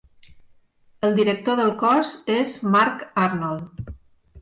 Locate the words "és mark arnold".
2.39-3.97